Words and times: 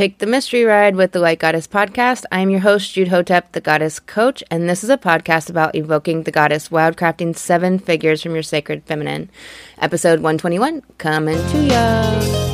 Take 0.00 0.16
the 0.16 0.24
mystery 0.24 0.64
ride 0.64 0.96
with 0.96 1.12
the 1.12 1.18
Light 1.18 1.40
Goddess 1.40 1.66
podcast. 1.66 2.24
I 2.32 2.40
am 2.40 2.48
your 2.48 2.60
host, 2.60 2.94
Jude 2.94 3.08
Hotep, 3.08 3.52
the 3.52 3.60
Goddess 3.60 4.00
Coach, 4.00 4.42
and 4.50 4.66
this 4.66 4.82
is 4.82 4.88
a 4.88 4.96
podcast 4.96 5.50
about 5.50 5.74
evoking 5.74 6.22
the 6.22 6.30
Goddess, 6.30 6.70
wildcrafting 6.70 7.36
seven 7.36 7.78
figures 7.78 8.22
from 8.22 8.32
your 8.32 8.42
sacred 8.42 8.82
feminine. 8.84 9.28
Episode 9.76 10.20
121, 10.20 10.80
coming 10.96 11.36
to 11.36 11.66
ya. 11.66 12.49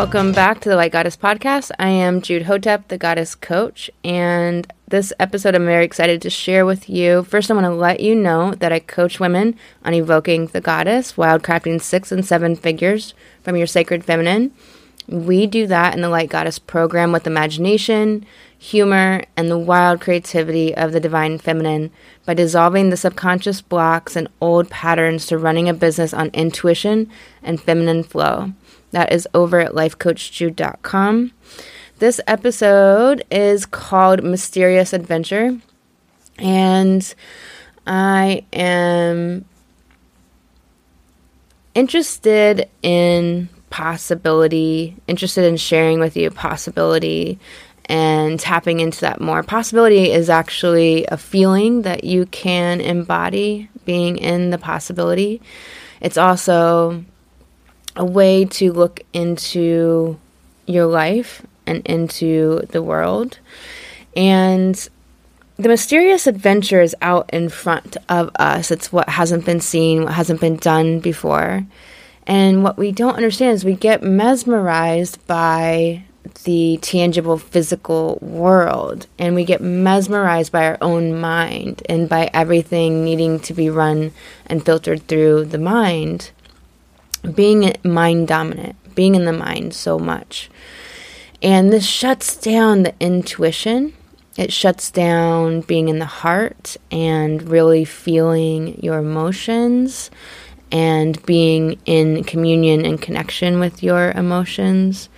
Welcome 0.00 0.32
back 0.32 0.60
to 0.60 0.70
the 0.70 0.76
Light 0.76 0.92
Goddess 0.92 1.18
Podcast. 1.18 1.72
I 1.78 1.90
am 1.90 2.22
Jude 2.22 2.44
Hotep, 2.44 2.88
the 2.88 2.96
Goddess 2.96 3.34
Coach, 3.34 3.90
and 4.02 4.66
this 4.88 5.12
episode 5.20 5.54
I'm 5.54 5.66
very 5.66 5.84
excited 5.84 6.22
to 6.22 6.30
share 6.30 6.64
with 6.64 6.88
you. 6.88 7.22
First, 7.24 7.50
I 7.50 7.54
want 7.54 7.66
to 7.66 7.70
let 7.74 8.00
you 8.00 8.14
know 8.14 8.54
that 8.54 8.72
I 8.72 8.78
coach 8.78 9.20
women 9.20 9.56
on 9.84 9.92
evoking 9.92 10.46
the 10.46 10.62
Goddess, 10.62 11.12
wildcrafting 11.12 11.82
six 11.82 12.10
and 12.10 12.24
seven 12.24 12.56
figures 12.56 13.12
from 13.42 13.56
your 13.56 13.66
sacred 13.66 14.02
feminine. 14.02 14.52
We 15.06 15.46
do 15.46 15.66
that 15.66 15.94
in 15.94 16.00
the 16.00 16.08
Light 16.08 16.30
Goddess 16.30 16.58
program 16.58 17.12
with 17.12 17.26
imagination, 17.26 18.24
humor, 18.58 19.24
and 19.36 19.50
the 19.50 19.58
wild 19.58 20.00
creativity 20.00 20.74
of 20.74 20.92
the 20.92 21.00
divine 21.00 21.36
feminine 21.36 21.90
by 22.24 22.32
dissolving 22.32 22.88
the 22.88 22.96
subconscious 22.96 23.60
blocks 23.60 24.16
and 24.16 24.28
old 24.40 24.70
patterns 24.70 25.26
to 25.26 25.36
running 25.36 25.68
a 25.68 25.74
business 25.74 26.14
on 26.14 26.30
intuition 26.30 27.10
and 27.42 27.60
feminine 27.60 28.02
flow. 28.02 28.54
That 28.92 29.12
is 29.12 29.28
over 29.34 29.60
at 29.60 29.72
lifecoachjude.com. 29.72 31.32
This 31.98 32.20
episode 32.26 33.24
is 33.30 33.66
called 33.66 34.24
Mysterious 34.24 34.92
Adventure, 34.92 35.58
and 36.38 37.14
I 37.86 38.44
am 38.52 39.44
interested 41.74 42.68
in 42.82 43.48
possibility, 43.70 44.96
interested 45.06 45.44
in 45.44 45.56
sharing 45.56 46.00
with 46.00 46.16
you 46.16 46.30
possibility 46.30 47.38
and 47.86 48.38
tapping 48.38 48.80
into 48.80 49.00
that 49.00 49.20
more. 49.20 49.42
Possibility 49.42 50.10
is 50.12 50.30
actually 50.30 51.06
a 51.06 51.16
feeling 51.16 51.82
that 51.82 52.04
you 52.04 52.26
can 52.26 52.80
embody 52.80 53.68
being 53.84 54.16
in 54.16 54.50
the 54.50 54.58
possibility. 54.58 55.40
It's 56.00 56.16
also 56.16 57.04
a 58.00 58.04
way 58.04 58.46
to 58.46 58.72
look 58.72 59.02
into 59.12 60.18
your 60.66 60.86
life 60.86 61.42
and 61.66 61.84
into 61.86 62.60
the 62.70 62.82
world. 62.82 63.38
And 64.16 64.88
the 65.58 65.68
mysterious 65.68 66.26
adventure 66.26 66.80
is 66.80 66.96
out 67.02 67.28
in 67.30 67.50
front 67.50 67.98
of 68.08 68.30
us. 68.36 68.70
It's 68.70 68.90
what 68.90 69.10
hasn't 69.10 69.44
been 69.44 69.60
seen, 69.60 70.04
what 70.04 70.14
hasn't 70.14 70.40
been 70.40 70.56
done 70.56 71.00
before. 71.00 71.66
And 72.26 72.64
what 72.64 72.78
we 72.78 72.90
don't 72.90 73.16
understand 73.16 73.52
is 73.52 73.66
we 73.66 73.74
get 73.74 74.02
mesmerized 74.02 75.24
by 75.26 76.04
the 76.44 76.78
tangible 76.80 77.36
physical 77.36 78.18
world 78.22 79.06
and 79.18 79.34
we 79.34 79.44
get 79.44 79.60
mesmerized 79.60 80.52
by 80.52 80.64
our 80.64 80.78
own 80.80 81.20
mind 81.20 81.82
and 81.86 82.08
by 82.08 82.30
everything 82.32 83.04
needing 83.04 83.40
to 83.40 83.52
be 83.52 83.68
run 83.68 84.12
and 84.46 84.64
filtered 84.64 85.06
through 85.06 85.44
the 85.44 85.58
mind 85.58 86.30
being 87.34 87.74
mind 87.84 88.28
dominant, 88.28 88.76
being 88.94 89.14
in 89.14 89.24
the 89.24 89.32
mind 89.32 89.74
so 89.74 89.98
much. 89.98 90.50
And 91.42 91.72
this 91.72 91.86
shuts 91.86 92.36
down 92.36 92.82
the 92.82 92.94
intuition. 93.00 93.94
It 94.36 94.52
shuts 94.52 94.90
down 94.90 95.62
being 95.62 95.88
in 95.88 95.98
the 95.98 96.06
heart 96.06 96.76
and 96.90 97.42
really 97.42 97.84
feeling 97.84 98.82
your 98.82 98.98
emotions 98.98 100.10
and 100.72 101.20
being 101.26 101.78
in 101.84 102.24
communion 102.24 102.84
and 102.84 103.00
connection 103.00 103.58
with 103.58 103.82
your 103.82 104.12
emotions. 104.12 105.08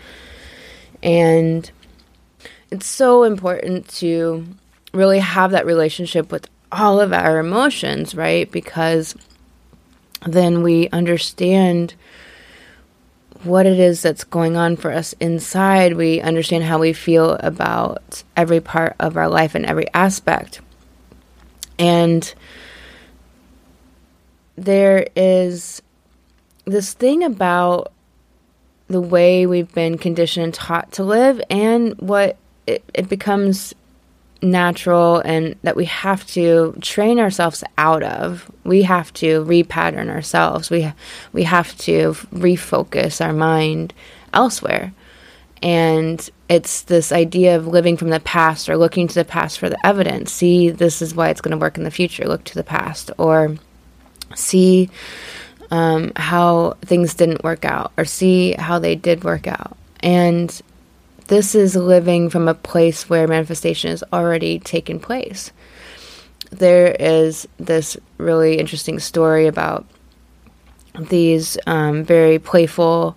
And 1.02 1.70
it's 2.70 2.86
so 2.86 3.24
important 3.24 3.88
to 3.96 4.46
really 4.94 5.18
have 5.18 5.50
that 5.50 5.66
relationship 5.66 6.32
with 6.32 6.48
all 6.70 7.00
of 7.00 7.12
our 7.12 7.38
emotions, 7.38 8.14
right? 8.14 8.50
Because 8.50 9.14
then 10.26 10.62
we 10.62 10.88
understand 10.90 11.94
what 13.44 13.66
it 13.66 13.78
is 13.78 14.02
that's 14.02 14.24
going 14.24 14.56
on 14.56 14.76
for 14.76 14.92
us 14.92 15.14
inside. 15.14 15.94
We 15.94 16.20
understand 16.20 16.64
how 16.64 16.78
we 16.78 16.92
feel 16.92 17.32
about 17.40 18.22
every 18.36 18.60
part 18.60 18.94
of 19.00 19.16
our 19.16 19.28
life 19.28 19.54
and 19.54 19.66
every 19.66 19.86
aspect. 19.94 20.60
And 21.78 22.32
there 24.56 25.08
is 25.16 25.82
this 26.64 26.92
thing 26.92 27.24
about 27.24 27.92
the 28.88 29.00
way 29.00 29.46
we've 29.46 29.72
been 29.74 29.98
conditioned 29.98 30.44
and 30.44 30.54
taught 30.54 30.92
to 30.92 31.02
live 31.04 31.40
and 31.50 31.98
what 31.98 32.36
it, 32.66 32.84
it 32.94 33.08
becomes 33.08 33.74
natural 34.42 35.20
and 35.20 35.54
that 35.62 35.76
we 35.76 35.84
have 35.84 36.26
to 36.26 36.76
train 36.80 37.18
ourselves 37.18 37.62
out 37.78 38.02
of. 38.02 38.50
We 38.64 38.82
have 38.82 39.12
to 39.14 39.44
repattern 39.44 40.10
ourselves. 40.10 40.70
We 40.70 40.92
we 41.32 41.44
have 41.44 41.76
to 41.78 42.14
refocus 42.34 43.24
our 43.24 43.32
mind 43.32 43.94
elsewhere. 44.32 44.92
And 45.62 46.28
it's 46.48 46.82
this 46.82 47.12
idea 47.12 47.56
of 47.56 47.68
living 47.68 47.96
from 47.96 48.10
the 48.10 48.18
past 48.20 48.68
or 48.68 48.76
looking 48.76 49.06
to 49.06 49.14
the 49.14 49.24
past 49.24 49.60
for 49.60 49.68
the 49.68 49.86
evidence. 49.86 50.32
See, 50.32 50.70
this 50.70 51.00
is 51.00 51.14
why 51.14 51.28
it's 51.28 51.40
going 51.40 51.52
to 51.52 51.62
work 51.62 51.78
in 51.78 51.84
the 51.84 51.90
future. 51.90 52.26
Look 52.26 52.42
to 52.44 52.54
the 52.54 52.64
past 52.64 53.12
or 53.16 53.56
see 54.34 54.90
um, 55.70 56.12
how 56.16 56.76
things 56.82 57.14
didn't 57.14 57.44
work 57.44 57.64
out 57.64 57.92
or 57.96 58.04
see 58.04 58.52
how 58.52 58.80
they 58.80 58.96
did 58.96 59.22
work 59.22 59.46
out. 59.46 59.76
And 60.00 60.60
this 61.28 61.54
is 61.54 61.76
living 61.76 62.30
from 62.30 62.48
a 62.48 62.54
place 62.54 63.08
where 63.08 63.26
manifestation 63.26 63.90
has 63.90 64.04
already 64.12 64.58
taken 64.58 65.00
place. 65.00 65.52
There 66.50 66.94
is 66.98 67.48
this 67.58 67.96
really 68.18 68.58
interesting 68.58 68.98
story 68.98 69.46
about 69.46 69.86
these 70.98 71.56
um, 71.66 72.04
very 72.04 72.38
playful 72.38 73.16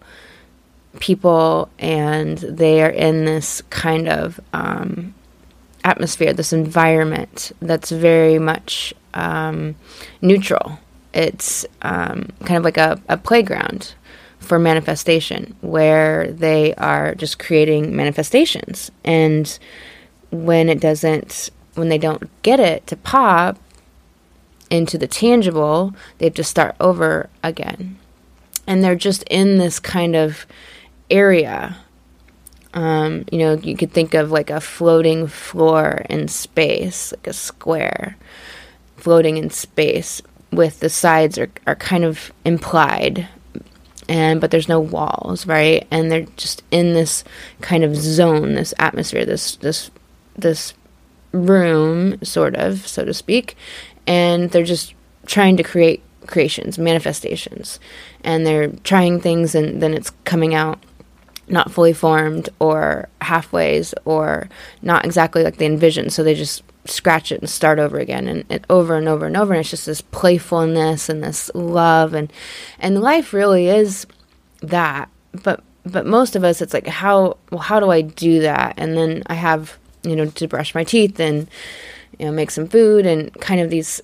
people, 0.99 1.69
and 1.77 2.37
they 2.37 2.81
are 2.81 2.89
in 2.89 3.25
this 3.25 3.61
kind 3.69 4.07
of 4.07 4.39
um, 4.53 5.13
atmosphere, 5.83 6.33
this 6.33 6.53
environment 6.53 7.51
that's 7.61 7.91
very 7.91 8.39
much 8.39 8.93
um, 9.13 9.75
neutral. 10.21 10.79
It's 11.13 11.65
um, 11.81 12.29
kind 12.45 12.57
of 12.57 12.63
like 12.63 12.77
a, 12.77 13.01
a 13.07 13.17
playground 13.17 13.93
for 14.39 14.59
manifestation 14.59 15.55
where 15.61 16.31
they 16.31 16.73
are 16.75 17.15
just 17.15 17.39
creating 17.39 17.95
manifestations. 17.95 18.91
And 19.03 19.57
when 20.31 20.69
it 20.69 20.79
doesn't 20.79 21.49
when 21.75 21.89
they 21.89 21.97
don't 21.97 22.29
get 22.41 22.59
it 22.59 22.87
to 22.87 22.95
pop 22.95 23.57
into 24.69 24.97
the 24.97 25.07
tangible 25.07 25.93
they 26.17 26.25
have 26.25 26.33
to 26.35 26.43
start 26.43 26.75
over 26.79 27.29
again. 27.43 27.97
And 28.67 28.83
they're 28.83 28.95
just 28.95 29.23
in 29.23 29.57
this 29.57 29.79
kind 29.79 30.15
of 30.15 30.45
area. 31.09 31.77
Um, 32.73 33.25
you 33.31 33.37
know 33.37 33.53
you 33.53 33.77
could 33.77 33.93
think 33.93 34.13
of 34.13 34.31
like 34.31 34.49
a 34.49 34.59
floating 34.59 35.27
floor 35.27 36.05
in 36.09 36.27
space 36.27 37.13
like 37.13 37.27
a 37.27 37.33
square 37.33 38.17
floating 38.97 39.37
in 39.37 39.49
space 39.49 40.21
with 40.51 40.79
the 40.79 40.89
sides 40.89 41.37
are, 41.37 41.49
are 41.67 41.75
kind 41.75 42.03
of 42.03 42.33
implied 42.43 43.29
and 44.07 44.41
but 44.41 44.51
there's 44.51 44.69
no 44.69 44.79
walls, 44.79 45.47
right? 45.47 45.87
And 45.91 46.11
they're 46.11 46.27
just 46.37 46.63
in 46.71 46.93
this 46.93 47.23
kind 47.61 47.83
of 47.83 47.95
zone, 47.95 48.55
this 48.55 48.73
atmosphere, 48.79 49.25
this 49.25 49.55
this 49.57 49.91
this 50.37 50.73
room, 51.31 52.23
sort 52.23 52.55
of, 52.55 52.87
so 52.87 53.05
to 53.05 53.13
speak, 53.13 53.55
and 54.07 54.51
they're 54.51 54.63
just 54.63 54.93
trying 55.25 55.57
to 55.57 55.63
create 55.63 56.01
creations, 56.27 56.77
manifestations, 56.77 57.79
and 58.23 58.45
they're 58.45 58.69
trying 58.83 59.19
things, 59.19 59.55
and 59.55 59.81
then 59.81 59.93
it's 59.93 60.11
coming 60.23 60.53
out 60.53 60.79
not 61.47 61.71
fully 61.71 61.93
formed 61.93 62.49
or 62.59 63.07
halfways 63.21 63.93
or 64.05 64.49
not 64.81 65.05
exactly 65.05 65.43
like 65.43 65.57
they 65.57 65.65
envisioned. 65.65 66.11
So 66.11 66.23
they 66.23 66.33
just 66.33 66.63
scratch 66.85 67.31
it 67.31 67.41
and 67.41 67.49
start 67.49 67.79
over 67.79 67.97
again 67.99 68.27
and, 68.27 68.45
and, 68.49 68.65
over 68.69 68.95
and 68.95 69.07
over 69.07 69.25
and 69.25 69.35
over 69.35 69.53
and 69.53 69.61
it's 69.61 69.69
just 69.69 69.85
this 69.85 70.01
playfulness 70.01 71.09
and 71.09 71.23
this 71.23 71.49
love 71.55 72.13
and 72.13 72.31
and 72.79 73.01
life 73.01 73.33
really 73.33 73.67
is 73.67 74.05
that. 74.61 75.09
But 75.43 75.63
but 75.85 76.05
most 76.05 76.35
of 76.35 76.43
us 76.43 76.61
it's 76.61 76.73
like 76.73 76.87
how 76.87 77.37
well 77.51 77.61
how 77.61 77.79
do 77.79 77.89
I 77.89 78.01
do 78.01 78.41
that? 78.41 78.75
And 78.77 78.97
then 78.97 79.23
I 79.27 79.35
have 79.35 79.77
you 80.03 80.15
know 80.15 80.27
to 80.27 80.47
brush 80.47 80.75
my 80.75 80.83
teeth 80.83 81.19
and 81.19 81.47
you 82.19 82.25
know 82.25 82.31
make 82.31 82.51
some 82.51 82.67
food 82.67 83.05
and 83.05 83.33
kind 83.41 83.61
of 83.61 83.69
these 83.69 84.01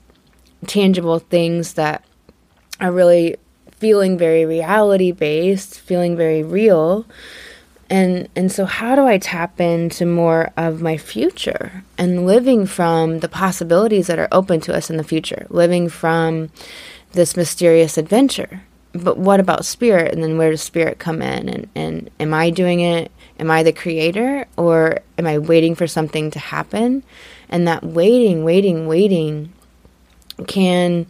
tangible 0.68 1.20
things 1.20 1.74
that 1.74 2.04
are 2.80 2.92
really 2.92 3.36
feeling 3.72 4.18
very 4.18 4.46
reality 4.46 5.12
based 5.12 5.80
feeling 5.80 6.16
very 6.16 6.44
real 6.44 7.06
and 7.92 8.30
and 8.38 8.50
so 8.50 8.64
how 8.64 8.96
do 8.96 9.06
I 9.06 9.18
tap 9.18 9.60
into 9.60 10.06
more 10.06 10.52
of 10.56 10.82
my 10.82 10.96
future 10.96 11.84
and 11.98 12.26
living 12.26 12.66
from 12.66 13.20
the 13.20 13.28
possibilities 13.28 14.08
that 14.08 14.18
are 14.18 14.30
open 14.32 14.62
to 14.62 14.76
us 14.76 14.90
in 14.90 14.96
the 14.96 15.04
future, 15.04 15.46
living 15.50 15.90
from 15.90 16.50
this 17.12 17.36
mysterious 17.36 17.98
adventure. 17.98 18.64
But 18.94 19.18
what 19.18 19.42
about 19.42 19.66
spirit? 19.66 20.14
And 20.14 20.24
then 20.24 20.38
where 20.38 20.52
does 20.52 20.62
spirit 20.62 21.00
come 21.00 21.22
in? 21.22 21.50
And, 21.50 21.70
and 21.76 22.10
am 22.20 22.34
I 22.34 22.50
doing 22.50 22.80
it? 22.80 23.12
Am 23.40 23.52
I 23.52 23.62
the 23.62 23.74
creator? 23.74 24.48
Or 24.58 25.00
am 25.18 25.28
I 25.28 25.38
waiting 25.38 25.76
for 25.76 25.88
something 25.88 26.32
to 26.32 26.40
happen? 26.40 27.04
And 27.50 27.68
that 27.68 27.84
waiting, 27.84 28.46
waiting, 28.46 28.88
waiting 28.88 29.52
can 30.48 31.06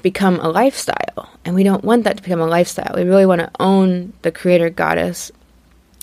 become 0.00 0.40
a 0.40 0.48
lifestyle. 0.48 1.30
And 1.44 1.54
we 1.54 1.62
don't 1.62 1.84
want 1.84 2.04
that 2.04 2.16
to 2.16 2.22
become 2.22 2.40
a 2.40 2.46
lifestyle. 2.46 2.94
We 2.94 3.04
really 3.04 3.26
want 3.26 3.40
to 3.40 3.50
own 3.60 4.14
the 4.22 4.32
creator 4.32 4.70
goddess 4.70 5.30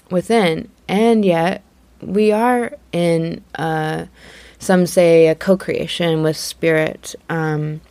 within. 0.10 0.70
And 0.88 1.24
yet, 1.24 1.64
we 2.02 2.32
are 2.32 2.74
in, 2.92 3.44
uh, 3.56 4.06
some 4.60 4.86
say, 4.86 5.28
a 5.28 5.36
co 5.36 5.58
creation 5.58 6.24
with 6.24 6.38
spirit. 6.38 7.16
Um, 7.30 7.82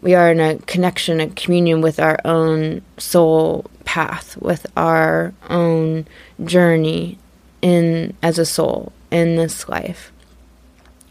we 0.00 0.14
are 0.14 0.32
in 0.32 0.40
a 0.40 0.58
connection, 0.58 1.20
a 1.20 1.28
communion 1.28 1.80
with 1.80 2.00
our 2.00 2.18
own 2.24 2.82
soul 2.98 3.66
path, 3.84 4.36
with 4.38 4.66
our 4.76 5.32
own 5.48 6.06
journey 6.44 7.18
in 7.60 8.16
as 8.22 8.38
a 8.38 8.44
soul 8.44 8.92
in 9.10 9.36
this 9.36 9.68
life. 9.68 10.10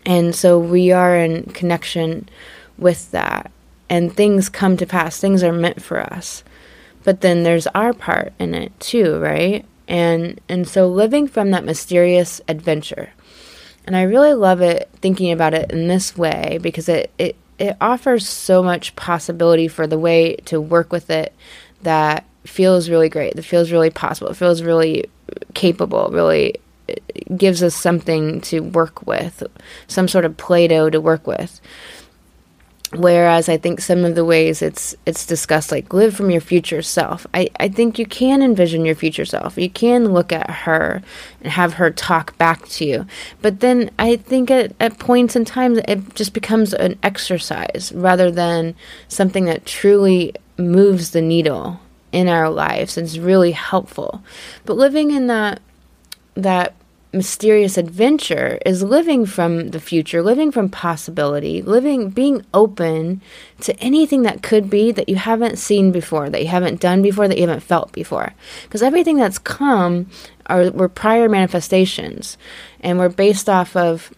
And 0.05 0.35
so 0.35 0.59
we 0.59 0.91
are 0.91 1.15
in 1.15 1.43
connection 1.53 2.27
with 2.77 3.11
that. 3.11 3.51
And 3.89 4.13
things 4.13 4.49
come 4.49 4.77
to 4.77 4.85
pass, 4.85 5.19
things 5.19 5.43
are 5.43 5.53
meant 5.53 5.81
for 5.81 5.99
us. 5.99 6.43
But 7.03 7.21
then 7.21 7.43
there's 7.43 7.67
our 7.67 7.93
part 7.93 8.33
in 8.39 8.53
it 8.53 8.77
too, 8.79 9.19
right? 9.19 9.65
And 9.91 10.39
and 10.47 10.65
so 10.65 10.87
living 10.87 11.27
from 11.27 11.51
that 11.51 11.65
mysterious 11.65 12.39
adventure. 12.47 13.11
And 13.85 13.95
I 13.95 14.03
really 14.03 14.33
love 14.33 14.61
it 14.61 14.89
thinking 15.01 15.31
about 15.31 15.53
it 15.53 15.69
in 15.71 15.89
this 15.89 16.17
way 16.17 16.59
because 16.61 16.87
it, 16.87 17.11
it 17.17 17.35
it 17.59 17.75
offers 17.81 18.27
so 18.27 18.63
much 18.63 18.95
possibility 18.95 19.67
for 19.67 19.85
the 19.85 19.99
way 19.99 20.37
to 20.45 20.61
work 20.61 20.93
with 20.93 21.09
it 21.09 21.35
that 21.81 22.25
feels 22.45 22.89
really 22.89 23.09
great, 23.09 23.35
that 23.35 23.43
feels 23.43 23.71
really 23.71 23.89
possible, 23.89 24.31
it 24.31 24.37
feels 24.37 24.63
really 24.63 25.05
capable, 25.53 26.09
really 26.11 26.55
gives 27.35 27.61
us 27.61 27.75
something 27.75 28.41
to 28.41 28.61
work 28.61 29.05
with, 29.05 29.43
some 29.87 30.07
sort 30.07 30.25
of 30.25 30.37
Play 30.37 30.67
Doh 30.67 30.89
to 30.89 31.01
work 31.01 31.27
with. 31.27 31.61
Whereas 32.93 33.47
I 33.47 33.55
think 33.55 33.79
some 33.79 34.03
of 34.03 34.15
the 34.15 34.25
ways 34.25 34.61
it's 34.61 34.95
it's 35.05 35.25
discussed 35.25 35.71
like 35.71 35.93
live 35.93 36.13
from 36.13 36.29
your 36.29 36.41
future 36.41 36.81
self. 36.81 37.25
I, 37.33 37.49
I 37.57 37.69
think 37.69 37.97
you 37.97 38.05
can 38.05 38.41
envision 38.41 38.83
your 38.83 38.95
future 38.95 39.23
self. 39.23 39.57
You 39.57 39.69
can 39.69 40.11
look 40.13 40.33
at 40.33 40.49
her 40.49 41.01
and 41.41 41.53
have 41.53 41.75
her 41.75 41.89
talk 41.89 42.37
back 42.37 42.67
to 42.67 42.85
you. 42.85 43.05
But 43.41 43.61
then 43.61 43.91
I 43.97 44.17
think 44.17 44.51
at, 44.51 44.73
at 44.81 44.99
points 44.99 45.37
in 45.37 45.45
time 45.45 45.79
it 45.87 46.15
just 46.15 46.33
becomes 46.33 46.73
an 46.73 46.99
exercise 47.01 47.93
rather 47.95 48.29
than 48.29 48.75
something 49.07 49.45
that 49.45 49.65
truly 49.65 50.33
moves 50.57 51.11
the 51.11 51.21
needle 51.21 51.79
in 52.11 52.27
our 52.27 52.49
lives 52.49 52.97
and 52.97 53.05
is 53.05 53.19
really 53.19 53.53
helpful. 53.53 54.21
But 54.65 54.75
living 54.75 55.11
in 55.11 55.27
that 55.27 55.61
that 56.35 56.73
mysterious 57.13 57.77
adventure 57.77 58.57
is 58.65 58.83
living 58.83 59.25
from 59.25 59.69
the 59.69 59.79
future, 59.79 60.21
living 60.21 60.51
from 60.51 60.69
possibility, 60.69 61.61
living, 61.61 62.09
being 62.09 62.45
open 62.53 63.21
to 63.59 63.77
anything 63.79 64.23
that 64.23 64.41
could 64.41 64.69
be 64.69 64.91
that 64.91 65.09
you 65.09 65.15
haven't 65.15 65.57
seen 65.57 65.91
before, 65.91 66.29
that 66.29 66.41
you 66.41 66.47
haven't 66.47 66.79
done 66.79 67.01
before, 67.01 67.27
that 67.27 67.37
you 67.37 67.47
haven't 67.47 67.61
felt 67.63 67.91
before. 67.91 68.33
Because 68.63 68.81
everything 68.81 69.17
that's 69.17 69.37
come 69.37 70.09
are 70.47 70.71
were 70.71 70.89
prior 70.89 71.27
manifestations, 71.27 72.37
and 72.79 72.97
we're 72.97 73.09
based 73.09 73.49
off 73.49 73.75
of 73.75 74.13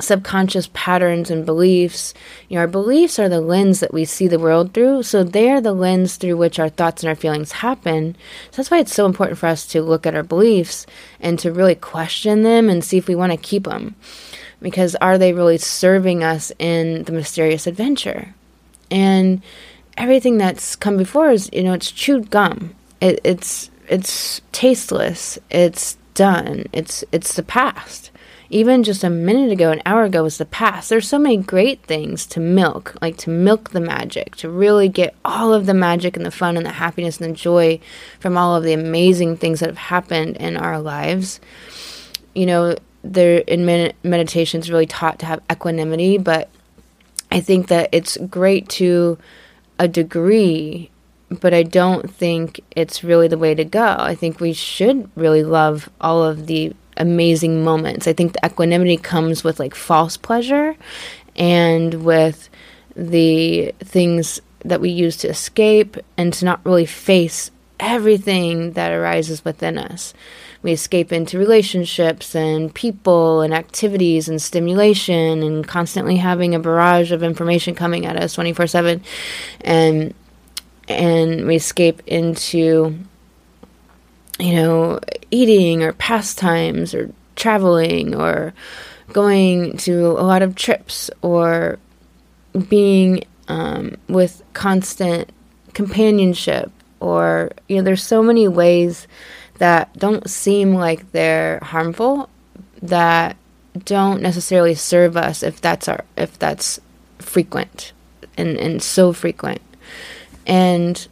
subconscious 0.00 0.68
patterns 0.72 1.30
and 1.30 1.46
beliefs. 1.46 2.14
You 2.48 2.56
know, 2.56 2.60
our 2.60 2.66
beliefs 2.66 3.18
are 3.18 3.28
the 3.28 3.40
lens 3.40 3.80
that 3.80 3.94
we 3.94 4.04
see 4.04 4.28
the 4.28 4.38
world 4.38 4.74
through. 4.74 5.04
So 5.04 5.24
they 5.24 5.50
are 5.50 5.60
the 5.60 5.72
lens 5.72 6.16
through 6.16 6.36
which 6.36 6.58
our 6.58 6.68
thoughts 6.68 7.02
and 7.02 7.08
our 7.08 7.14
feelings 7.14 7.52
happen. 7.52 8.16
So 8.50 8.56
that's 8.56 8.70
why 8.70 8.78
it's 8.78 8.94
so 8.94 9.06
important 9.06 9.38
for 9.38 9.46
us 9.46 9.66
to 9.68 9.82
look 9.82 10.06
at 10.06 10.14
our 10.14 10.22
beliefs 10.22 10.86
and 11.20 11.38
to 11.38 11.52
really 11.52 11.74
question 11.74 12.42
them 12.42 12.68
and 12.68 12.84
see 12.84 12.98
if 12.98 13.08
we 13.08 13.14
want 13.14 13.32
to 13.32 13.38
keep 13.38 13.64
them. 13.64 13.94
Because 14.60 14.94
are 14.96 15.18
they 15.18 15.32
really 15.32 15.58
serving 15.58 16.24
us 16.24 16.52
in 16.58 17.04
the 17.04 17.12
mysterious 17.12 17.66
adventure? 17.66 18.34
And 18.90 19.42
everything 19.96 20.38
that's 20.38 20.76
come 20.76 20.96
before 20.96 21.30
is, 21.30 21.50
you 21.52 21.62
know, 21.62 21.74
it's 21.74 21.90
chewed 21.90 22.30
gum. 22.30 22.74
It, 23.00 23.20
it's 23.24 23.70
it's 23.88 24.40
tasteless. 24.52 25.38
It's 25.50 25.96
done. 26.14 26.66
It's 26.72 27.04
it's 27.12 27.34
the 27.34 27.42
past 27.42 28.10
even 28.50 28.82
just 28.82 29.02
a 29.02 29.10
minute 29.10 29.50
ago, 29.50 29.70
an 29.70 29.82
hour 29.84 30.04
ago 30.04 30.22
was 30.22 30.38
the 30.38 30.44
past. 30.44 30.88
There's 30.88 31.08
so 31.08 31.18
many 31.18 31.36
great 31.36 31.82
things 31.82 32.26
to 32.26 32.40
milk, 32.40 32.96
like 33.02 33.16
to 33.18 33.30
milk 33.30 33.70
the 33.70 33.80
magic, 33.80 34.36
to 34.36 34.48
really 34.48 34.88
get 34.88 35.14
all 35.24 35.52
of 35.52 35.66
the 35.66 35.74
magic 35.74 36.16
and 36.16 36.24
the 36.24 36.30
fun 36.30 36.56
and 36.56 36.64
the 36.64 36.70
happiness 36.70 37.20
and 37.20 37.30
the 37.30 37.36
joy 37.36 37.80
from 38.20 38.36
all 38.36 38.54
of 38.54 38.62
the 38.62 38.72
amazing 38.72 39.36
things 39.36 39.60
that 39.60 39.68
have 39.68 39.78
happened 39.78 40.36
in 40.36 40.56
our 40.56 40.80
lives. 40.80 41.40
You 42.34 42.46
know, 42.46 42.76
there 43.02 43.38
in 43.38 43.66
med- 43.66 43.94
meditation 44.02 44.60
is 44.60 44.70
really 44.70 44.86
taught 44.86 45.18
to 45.20 45.26
have 45.26 45.42
equanimity, 45.50 46.18
but 46.18 46.48
I 47.30 47.40
think 47.40 47.68
that 47.68 47.88
it's 47.92 48.16
great 48.28 48.68
to 48.70 49.18
a 49.78 49.88
degree 49.88 50.90
but 51.28 51.52
I 51.52 51.64
don't 51.64 52.10
think 52.10 52.60
it's 52.70 53.02
really 53.02 53.28
the 53.28 53.38
way 53.38 53.54
to 53.54 53.64
go. 53.64 53.96
I 53.98 54.14
think 54.14 54.38
we 54.38 54.52
should 54.52 55.10
really 55.16 55.42
love 55.42 55.90
all 56.00 56.22
of 56.22 56.46
the 56.46 56.74
amazing 56.96 57.62
moments. 57.64 58.06
I 58.06 58.12
think 58.12 58.32
the 58.32 58.46
equanimity 58.46 58.96
comes 58.96 59.44
with 59.44 59.58
like 59.58 59.74
false 59.74 60.16
pleasure 60.16 60.76
and 61.36 62.04
with 62.04 62.48
the 62.94 63.74
things 63.80 64.40
that 64.64 64.80
we 64.80 64.90
use 64.90 65.16
to 65.18 65.28
escape 65.28 65.96
and 66.16 66.32
to 66.32 66.44
not 66.44 66.64
really 66.64 66.86
face 66.86 67.50
everything 67.78 68.72
that 68.72 68.90
arises 68.92 69.44
within 69.44 69.78
us. 69.78 70.14
We 70.62 70.72
escape 70.72 71.12
into 71.12 71.38
relationships 71.38 72.34
and 72.34 72.74
people 72.74 73.42
and 73.42 73.54
activities 73.54 74.28
and 74.28 74.40
stimulation 74.40 75.42
and 75.42 75.66
constantly 75.66 76.16
having 76.16 76.54
a 76.54 76.58
barrage 76.58 77.12
of 77.12 77.22
information 77.22 77.74
coming 77.74 78.06
at 78.06 78.16
us 78.16 78.34
24/7 78.34 79.02
and 79.60 80.14
and 80.88 81.46
we 81.46 81.56
escape 81.56 82.00
into 82.06 82.96
you 84.38 84.54
know, 84.54 85.00
eating 85.30 85.82
or 85.82 85.92
pastimes 85.92 86.94
or 86.94 87.12
traveling 87.34 88.14
or 88.14 88.54
going 89.12 89.76
to 89.76 90.06
a 90.12 90.22
lot 90.22 90.42
of 90.42 90.54
trips 90.54 91.10
or 91.22 91.78
being 92.68 93.24
um, 93.48 93.96
with 94.08 94.42
constant 94.52 95.30
companionship 95.74 96.70
or 97.00 97.50
you 97.68 97.76
know 97.76 97.82
there's 97.82 98.02
so 98.02 98.22
many 98.22 98.48
ways 98.48 99.06
that 99.58 99.92
don't 99.98 100.28
seem 100.28 100.74
like 100.74 101.12
they're 101.12 101.58
harmful 101.60 102.28
that 102.82 103.36
don't 103.84 104.22
necessarily 104.22 104.74
serve 104.74 105.16
us 105.16 105.42
if 105.42 105.60
that's 105.60 105.88
our 105.88 106.04
if 106.16 106.38
that's 106.38 106.80
frequent 107.18 107.92
and 108.36 108.56
and 108.56 108.82
so 108.82 109.12
frequent. 109.12 109.60
And 110.46 111.06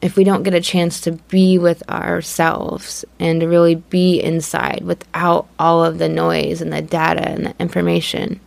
if 0.00 0.16
we 0.16 0.24
don't 0.24 0.44
get 0.44 0.54
a 0.54 0.60
chance 0.60 1.00
to 1.00 1.12
be 1.12 1.58
with 1.58 1.88
ourselves 1.88 3.04
and 3.18 3.40
to 3.40 3.48
really 3.48 3.74
be 3.74 4.20
inside 4.20 4.82
without 4.84 5.48
all 5.58 5.84
of 5.84 5.98
the 5.98 6.08
noise 6.08 6.60
and 6.60 6.72
the 6.72 6.82
data 6.82 7.28
and 7.28 7.46
the 7.46 7.54
information. 7.58 8.40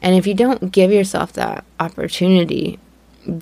And 0.00 0.16
if 0.16 0.26
you 0.26 0.34
don't 0.34 0.72
give 0.72 0.90
yourself 0.90 1.32
that 1.34 1.64
opportunity, 1.78 2.80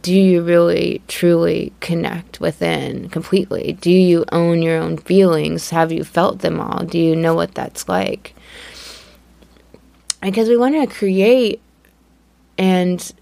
do 0.02 0.12
you 0.12 0.42
really 0.42 1.00
truly 1.08 1.72
connect 1.80 2.40
within 2.40 3.08
completely? 3.08 3.72
Do 3.80 3.90
you 3.90 4.26
own 4.30 4.60
your 4.60 4.76
own 4.76 4.98
feelings? 4.98 5.70
Have 5.70 5.90
you 5.90 6.04
felt 6.04 6.40
them 6.40 6.60
all? 6.60 6.84
Do 6.84 6.98
you 6.98 7.16
know 7.16 7.34
what 7.34 7.54
that's 7.54 7.88
like? 7.88 8.34
Because 10.20 10.50
we 10.50 10.56
want 10.58 10.74
to 10.74 10.94
create 10.94 11.62
and 12.58 13.12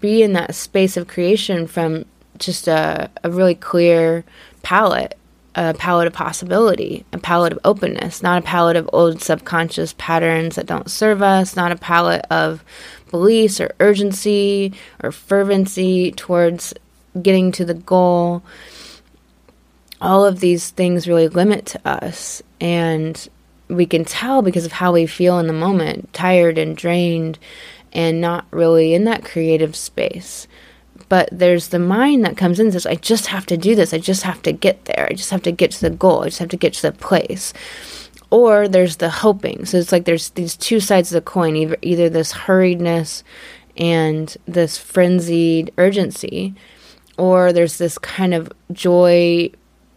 be 0.00 0.22
in 0.22 0.32
that 0.32 0.54
space 0.54 0.96
of 0.96 1.06
creation 1.06 1.66
from 1.66 2.06
just 2.40 2.68
a, 2.68 3.10
a 3.22 3.30
really 3.30 3.54
clear 3.54 4.24
palette, 4.62 5.16
a 5.54 5.74
palette 5.74 6.06
of 6.06 6.12
possibility, 6.12 7.04
a 7.12 7.18
palette 7.18 7.52
of 7.52 7.58
openness, 7.64 8.22
not 8.22 8.42
a 8.42 8.46
palette 8.46 8.76
of 8.76 8.90
old 8.92 9.22
subconscious 9.22 9.94
patterns 9.98 10.56
that 10.56 10.66
don't 10.66 10.90
serve 10.90 11.22
us, 11.22 11.56
not 11.56 11.72
a 11.72 11.76
palette 11.76 12.24
of 12.30 12.64
beliefs 13.10 13.60
or 13.60 13.74
urgency 13.80 14.72
or 15.02 15.12
fervency 15.12 16.12
towards 16.12 16.74
getting 17.20 17.52
to 17.52 17.64
the 17.64 17.74
goal. 17.74 18.42
All 20.00 20.24
of 20.24 20.40
these 20.40 20.70
things 20.70 21.08
really 21.08 21.28
limit 21.28 21.66
to 21.66 21.80
us, 21.84 22.42
and 22.60 23.28
we 23.68 23.86
can 23.86 24.04
tell 24.04 24.42
because 24.42 24.64
of 24.64 24.72
how 24.72 24.92
we 24.92 25.06
feel 25.06 25.38
in 25.38 25.46
the 25.46 25.52
moment 25.52 26.12
tired 26.12 26.58
and 26.58 26.76
drained 26.76 27.38
and 27.92 28.20
not 28.20 28.46
really 28.50 28.94
in 28.94 29.04
that 29.04 29.24
creative 29.24 29.76
space. 29.76 30.46
But 31.08 31.28
there's 31.32 31.68
the 31.68 31.78
mind 31.78 32.24
that 32.24 32.36
comes 32.36 32.60
in 32.60 32.66
and 32.66 32.72
says, 32.72 32.86
I 32.86 32.96
just 32.96 33.26
have 33.26 33.46
to 33.46 33.56
do 33.56 33.74
this. 33.74 33.94
I 33.94 33.98
just 33.98 34.22
have 34.22 34.42
to 34.42 34.52
get 34.52 34.84
there. 34.84 35.08
I 35.10 35.14
just 35.14 35.30
have 35.30 35.42
to 35.42 35.52
get 35.52 35.70
to 35.72 35.80
the 35.80 35.90
goal. 35.90 36.22
I 36.22 36.26
just 36.26 36.38
have 36.38 36.48
to 36.50 36.56
get 36.56 36.74
to 36.74 36.82
the 36.82 36.92
place. 36.92 37.52
Or 38.30 38.68
there's 38.68 38.96
the 38.96 39.10
hoping. 39.10 39.64
So 39.64 39.78
it's 39.78 39.92
like 39.92 40.04
there's 40.04 40.30
these 40.30 40.56
two 40.56 40.80
sides 40.80 41.10
of 41.12 41.14
the 41.14 41.30
coin 41.30 41.56
either, 41.56 41.76
either 41.82 42.08
this 42.08 42.32
hurriedness 42.32 43.22
and 43.76 44.36
this 44.46 44.78
frenzied 44.78 45.72
urgency, 45.78 46.54
or 47.18 47.52
there's 47.52 47.78
this 47.78 47.98
kind 47.98 48.34
of 48.34 48.52
joy 48.72 49.50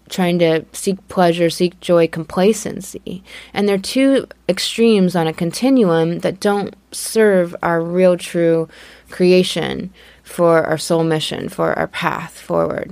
trying 0.10 0.38
to 0.40 0.66
seek 0.74 1.06
pleasure, 1.08 1.50
seek 1.50 1.80
joy, 1.80 2.08
complacency. 2.08 3.24
And 3.54 3.68
they're 3.68 3.78
two 3.78 4.28
extremes 4.48 5.16
on 5.16 5.28
a 5.28 5.34
continuum 5.34 6.20
that 6.20 6.40
don't 6.40 6.76
serve 6.92 7.56
our 7.64 7.82
real, 7.82 8.18
true 8.18 8.68
creation 9.10 9.92
for 10.34 10.64
our 10.64 10.80
soul 10.80 11.04
mission, 11.04 11.48
for 11.48 11.78
our 11.78 11.86
path 11.86 12.40
forward. 12.40 12.92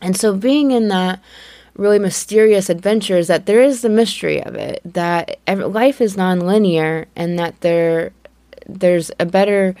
And 0.00 0.16
so 0.16 0.34
being 0.34 0.70
in 0.70 0.88
that 0.88 1.20
really 1.76 1.98
mysterious 1.98 2.70
adventure 2.70 3.18
is 3.18 3.26
that 3.26 3.44
there 3.44 3.60
is 3.60 3.82
the 3.82 3.90
mystery 3.90 4.42
of 4.42 4.54
it, 4.54 4.80
that 4.82 5.38
life 5.46 6.00
is 6.00 6.16
nonlinear 6.16 7.04
and 7.14 7.38
that 7.38 7.60
there 7.60 8.12
there's 8.66 9.10
a 9.20 9.26
better 9.26 9.74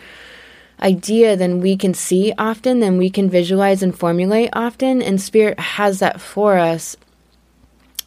idea 0.82 1.36
than 1.36 1.62
we 1.62 1.74
can 1.74 1.94
see 1.94 2.34
often, 2.36 2.80
than 2.80 2.98
we 2.98 3.08
can 3.08 3.30
visualize 3.30 3.82
and 3.82 3.98
formulate 3.98 4.50
often. 4.52 5.00
And 5.00 5.20
Spirit 5.20 5.58
has 5.58 6.00
that 6.00 6.20
for 6.20 6.58
us, 6.58 6.96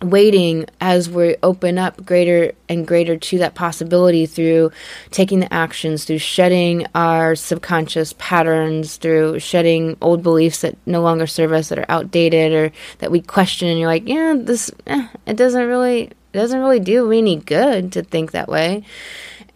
waiting 0.01 0.65
as 0.79 1.09
we 1.09 1.35
open 1.43 1.77
up 1.77 2.05
greater 2.05 2.53
and 2.67 2.87
greater 2.87 3.17
to 3.17 3.37
that 3.39 3.55
possibility 3.55 4.25
through 4.25 4.71
taking 5.11 5.39
the 5.39 5.53
actions, 5.53 6.05
through 6.05 6.17
shedding 6.17 6.85
our 6.95 7.35
subconscious 7.35 8.13
patterns, 8.17 8.97
through 8.97 9.39
shedding 9.39 9.97
old 10.01 10.23
beliefs 10.23 10.61
that 10.61 10.75
no 10.85 11.01
longer 11.01 11.27
serve 11.27 11.51
us, 11.53 11.69
that 11.69 11.79
are 11.79 11.85
outdated, 11.89 12.53
or 12.53 12.71
that 12.99 13.11
we 13.11 13.21
question. 13.21 13.67
And 13.67 13.79
you're 13.79 13.87
like, 13.87 14.07
yeah, 14.07 14.35
this, 14.37 14.71
eh, 14.87 15.07
it 15.25 15.35
doesn't 15.35 15.67
really. 15.67 16.11
It 16.33 16.37
doesn't 16.37 16.61
really 16.61 16.79
do 16.79 17.05
me 17.09 17.17
any 17.17 17.35
good 17.35 17.91
to 17.91 18.03
think 18.03 18.31
that 18.31 18.47
way. 18.47 18.85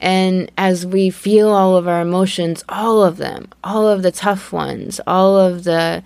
And 0.02 0.52
as 0.58 0.86
we 0.86 1.10
feel 1.10 1.50
all 1.50 1.78
of 1.78 1.88
our 1.88 2.02
emotions, 2.02 2.66
all 2.68 3.02
of 3.02 3.16
them, 3.16 3.48
all 3.64 3.88
of 3.88 4.04
the 4.04 4.12
tough 4.12 4.52
ones, 4.52 5.00
all 5.08 5.40
of 5.40 5.64
the 5.64 6.04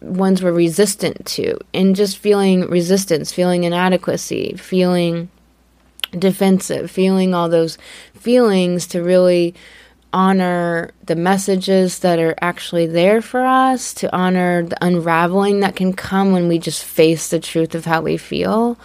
ones 0.00 0.42
we're 0.42 0.52
resistant 0.52 1.26
to, 1.26 1.58
and 1.74 1.94
just 1.94 2.18
feeling 2.18 2.62
resistance, 2.68 3.32
feeling 3.32 3.64
inadequacy, 3.64 4.54
feeling 4.56 5.28
defensive, 6.18 6.90
feeling 6.90 7.34
all 7.34 7.48
those 7.48 7.78
feelings 8.14 8.86
to 8.88 9.02
really 9.02 9.54
honor 10.12 10.90
the 11.06 11.14
messages 11.14 12.00
that 12.00 12.18
are 12.18 12.34
actually 12.40 12.86
there 12.86 13.22
for 13.22 13.44
us, 13.44 13.94
to 13.94 14.14
honor 14.14 14.64
the 14.64 14.84
unraveling 14.84 15.60
that 15.60 15.76
can 15.76 15.92
come 15.92 16.32
when 16.32 16.48
we 16.48 16.58
just 16.58 16.84
face 16.84 17.28
the 17.28 17.40
truth 17.40 17.74
of 17.74 17.84
how 17.84 18.00
we 18.00 18.16
feel, 18.16 18.78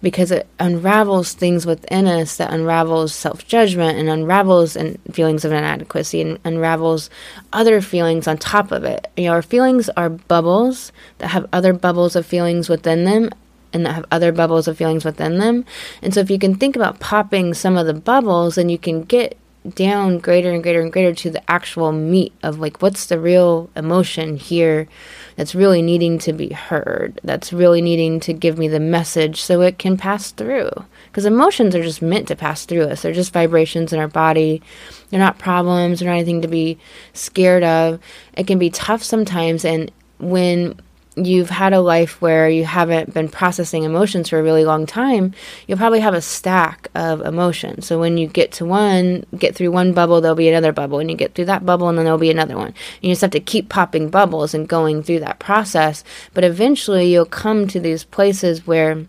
because 0.00 0.30
it 0.30 0.46
unravels 0.58 1.32
things 1.32 1.66
within 1.66 2.06
us 2.06 2.36
that 2.36 2.52
unravels 2.52 3.14
self 3.14 3.46
judgment 3.46 3.98
and 3.98 4.08
unravels 4.08 4.76
and 4.76 4.98
feelings 5.12 5.44
of 5.44 5.52
inadequacy 5.52 6.20
and 6.20 6.38
unravels 6.44 7.10
other 7.52 7.80
feelings 7.80 8.26
on 8.26 8.36
top 8.36 8.72
of 8.72 8.84
it. 8.84 9.10
You 9.16 9.24
know, 9.24 9.32
our 9.32 9.42
feelings 9.42 9.88
are 9.90 10.10
bubbles 10.10 10.92
that 11.18 11.28
have 11.28 11.46
other 11.52 11.72
bubbles 11.72 12.16
of 12.16 12.26
feelings 12.26 12.68
within 12.68 13.04
them 13.04 13.30
and 13.72 13.86
that 13.86 13.94
have 13.94 14.06
other 14.10 14.32
bubbles 14.32 14.68
of 14.68 14.76
feelings 14.76 15.04
within 15.04 15.38
them. 15.38 15.64
And 16.02 16.12
so 16.12 16.20
if 16.20 16.30
you 16.30 16.38
can 16.38 16.54
think 16.56 16.76
about 16.76 17.00
popping 17.00 17.54
some 17.54 17.76
of 17.76 17.86
the 17.86 17.94
bubbles, 17.94 18.56
then 18.56 18.68
you 18.68 18.78
can 18.78 19.02
get 19.02 19.38
down 19.68 20.18
greater 20.18 20.50
and 20.50 20.62
greater 20.62 20.80
and 20.80 20.92
greater 20.92 21.14
to 21.14 21.30
the 21.30 21.50
actual 21.50 21.92
meat 21.92 22.32
of 22.42 22.58
like 22.58 22.82
what's 22.82 23.06
the 23.06 23.18
real 23.18 23.70
emotion 23.76 24.36
here 24.36 24.88
that's 25.36 25.54
really 25.54 25.80
needing 25.80 26.18
to 26.18 26.32
be 26.32 26.48
heard 26.48 27.20
that's 27.22 27.52
really 27.52 27.80
needing 27.80 28.18
to 28.18 28.32
give 28.32 28.58
me 28.58 28.66
the 28.66 28.80
message 28.80 29.40
so 29.40 29.60
it 29.60 29.78
can 29.78 29.96
pass 29.96 30.32
through. 30.32 30.70
Because 31.06 31.24
emotions 31.24 31.74
are 31.74 31.82
just 31.82 32.02
meant 32.02 32.28
to 32.28 32.36
pass 32.36 32.64
through 32.64 32.84
us. 32.84 33.02
They're 33.02 33.12
just 33.12 33.32
vibrations 33.32 33.92
in 33.92 34.00
our 34.00 34.08
body. 34.08 34.62
They're 35.10 35.20
not 35.20 35.38
problems 35.38 36.00
they're 36.00 36.08
not 36.08 36.16
anything 36.16 36.42
to 36.42 36.48
be 36.48 36.78
scared 37.12 37.62
of. 37.62 38.00
It 38.34 38.46
can 38.46 38.58
be 38.58 38.70
tough 38.70 39.02
sometimes 39.02 39.64
and 39.64 39.90
when 40.18 40.80
you've 41.16 41.50
had 41.50 41.72
a 41.72 41.80
life 41.80 42.20
where 42.22 42.48
you 42.48 42.64
haven't 42.64 43.12
been 43.12 43.28
processing 43.28 43.82
emotions 43.82 44.28
for 44.28 44.38
a 44.38 44.42
really 44.42 44.64
long 44.64 44.86
time, 44.86 45.34
you'll 45.66 45.78
probably 45.78 46.00
have 46.00 46.14
a 46.14 46.20
stack 46.20 46.88
of 46.94 47.20
emotions. 47.20 47.86
So 47.86 48.00
when 48.00 48.16
you 48.16 48.26
get 48.26 48.52
to 48.52 48.64
one, 48.64 49.24
get 49.36 49.54
through 49.54 49.72
one 49.72 49.92
bubble, 49.92 50.20
there'll 50.20 50.34
be 50.34 50.48
another 50.48 50.72
bubble, 50.72 50.98
and 51.00 51.10
you 51.10 51.16
get 51.16 51.34
through 51.34 51.46
that 51.46 51.66
bubble, 51.66 51.88
and 51.88 51.98
then 51.98 52.04
there'll 52.04 52.18
be 52.18 52.30
another 52.30 52.56
one. 52.56 52.68
And 52.68 52.76
you 53.02 53.10
just 53.10 53.22
have 53.22 53.30
to 53.32 53.40
keep 53.40 53.68
popping 53.68 54.08
bubbles 54.08 54.54
and 54.54 54.68
going 54.68 55.02
through 55.02 55.20
that 55.20 55.38
process. 55.38 56.02
But 56.34 56.44
eventually, 56.44 57.12
you'll 57.12 57.26
come 57.26 57.68
to 57.68 57.80
these 57.80 58.04
places 58.04 58.66
where 58.66 59.06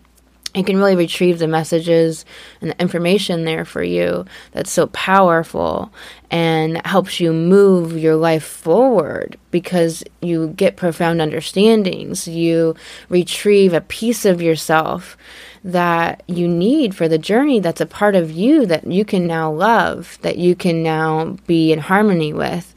it 0.54 0.66
can 0.66 0.76
really 0.76 0.94
retrieve 0.94 1.40
the 1.40 1.48
messages 1.48 2.24
and 2.60 2.70
the 2.70 2.80
information 2.80 3.44
there 3.44 3.64
for 3.64 3.82
you 3.82 4.24
that's 4.52 4.70
so 4.70 4.86
powerful 4.88 5.92
and 6.30 6.84
helps 6.86 7.18
you 7.18 7.32
move 7.32 7.98
your 7.98 8.14
life 8.14 8.44
forward 8.44 9.36
because 9.50 10.04
you 10.22 10.48
get 10.50 10.76
profound 10.76 11.20
understandings. 11.20 12.28
You 12.28 12.76
retrieve 13.08 13.72
a 13.72 13.80
piece 13.80 14.24
of 14.24 14.40
yourself 14.40 15.16
that 15.64 16.22
you 16.26 16.46
need 16.46 16.94
for 16.94 17.08
the 17.08 17.18
journey 17.18 17.58
that's 17.58 17.80
a 17.80 17.86
part 17.86 18.14
of 18.14 18.30
you 18.30 18.66
that 18.66 18.86
you 18.86 19.04
can 19.04 19.26
now 19.26 19.50
love, 19.50 20.18
that 20.22 20.38
you 20.38 20.54
can 20.54 20.82
now 20.82 21.36
be 21.46 21.72
in 21.72 21.78
harmony 21.78 22.32
with 22.32 22.74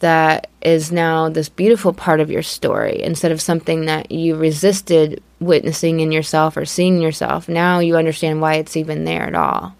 that 0.00 0.48
is 0.62 0.90
now 0.92 1.28
this 1.28 1.48
beautiful 1.48 1.92
part 1.92 2.20
of 2.20 2.30
your 2.30 2.42
story 2.42 3.02
instead 3.02 3.32
of 3.32 3.40
something 3.40 3.86
that 3.86 4.10
you 4.10 4.36
resisted 4.36 5.22
witnessing 5.40 6.00
in 6.00 6.12
yourself 6.12 6.56
or 6.56 6.64
seeing 6.64 7.00
yourself. 7.00 7.48
Now 7.48 7.78
you 7.78 7.96
understand 7.96 8.40
why 8.40 8.54
it's 8.54 8.76
even 8.76 9.04
there 9.04 9.24
at 9.24 9.34
all. 9.34 9.74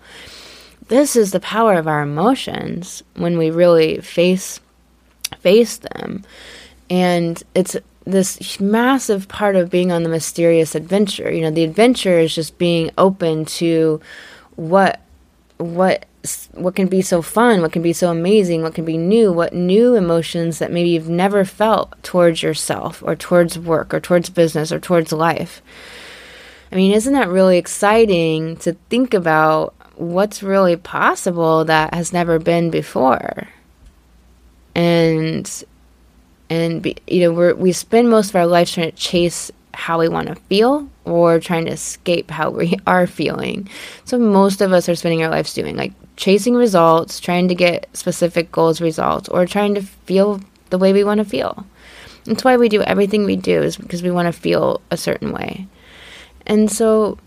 This 0.88 1.16
is 1.16 1.32
the 1.32 1.40
power 1.40 1.74
of 1.74 1.86
our 1.86 2.02
emotions 2.02 3.02
when 3.16 3.36
we 3.36 3.50
really 3.50 4.00
face 4.00 4.60
face 5.40 5.76
them. 5.76 6.24
And 6.88 7.42
it's 7.54 7.76
this 8.04 8.58
massive 8.58 9.28
part 9.28 9.54
of 9.56 9.68
being 9.68 9.92
on 9.92 10.02
the 10.02 10.08
mysterious 10.08 10.74
adventure. 10.74 11.30
You 11.30 11.42
know, 11.42 11.50
the 11.50 11.64
adventure 11.64 12.18
is 12.18 12.34
just 12.34 12.56
being 12.56 12.90
open 12.96 13.44
to 13.44 14.00
what 14.56 15.00
what 15.58 16.06
what 16.52 16.74
can 16.74 16.88
be 16.88 17.02
so 17.02 17.22
fun, 17.22 17.60
what 17.60 17.72
can 17.72 17.82
be 17.82 17.92
so 17.92 18.10
amazing, 18.10 18.62
what 18.62 18.74
can 18.74 18.84
be 18.84 18.96
new, 18.96 19.32
what 19.32 19.52
new 19.52 19.94
emotions 19.94 20.58
that 20.58 20.72
maybe 20.72 20.90
you've 20.90 21.08
never 21.08 21.44
felt 21.44 22.02
towards 22.02 22.42
yourself 22.42 23.02
or 23.04 23.14
towards 23.14 23.58
work 23.58 23.94
or 23.94 24.00
towards 24.00 24.28
business 24.28 24.72
or 24.72 24.80
towards 24.80 25.12
life. 25.12 25.62
I 26.70 26.76
mean, 26.76 26.92
isn't 26.92 27.12
that 27.12 27.28
really 27.28 27.56
exciting 27.56 28.56
to 28.58 28.74
think 28.90 29.14
about 29.14 29.74
what's 29.94 30.42
really 30.42 30.76
possible 30.76 31.64
that 31.64 31.94
has 31.94 32.12
never 32.12 32.38
been 32.38 32.70
before? 32.70 33.48
And 34.74 35.64
and 36.50 36.82
be, 36.82 36.96
you 37.06 37.20
know, 37.20 37.32
we 37.32 37.52
we 37.54 37.72
spend 37.72 38.10
most 38.10 38.30
of 38.30 38.36
our 38.36 38.46
lives 38.46 38.72
trying 38.72 38.90
to 38.90 38.96
chase 38.96 39.50
how 39.74 39.98
we 39.98 40.08
want 40.08 40.28
to 40.28 40.34
feel 40.34 40.88
or 41.04 41.38
trying 41.38 41.64
to 41.66 41.70
escape 41.70 42.30
how 42.30 42.50
we 42.60 42.76
are 42.86 43.06
feeling. 43.06 43.68
So 44.04 44.18
most 44.18 44.60
of 44.60 44.72
us 44.72 44.88
are 44.88 44.94
spending 44.94 45.22
our 45.22 45.30
lives 45.30 45.54
doing 45.54 45.76
like 45.76 45.92
chasing 46.18 46.54
results, 46.54 47.20
trying 47.20 47.46
to 47.46 47.54
get 47.54 47.88
specific 47.94 48.50
goals 48.50 48.80
results 48.80 49.28
or 49.28 49.46
trying 49.46 49.74
to 49.76 49.82
feel 49.82 50.40
the 50.70 50.76
way 50.76 50.92
we 50.92 51.04
want 51.04 51.18
to 51.18 51.24
feel. 51.24 51.64
That's 52.24 52.42
why 52.42 52.56
we 52.56 52.68
do 52.68 52.82
everything 52.82 53.24
we 53.24 53.36
do 53.36 53.62
is 53.62 53.76
because 53.76 54.02
we 54.02 54.10
want 54.10 54.26
to 54.26 54.38
feel 54.38 54.82
a 54.90 54.96
certain 54.96 55.32
way. 55.32 55.68
And 56.44 56.70
so 56.70 57.18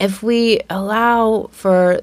if 0.00 0.22
we 0.22 0.60
allow 0.68 1.48
for 1.52 2.00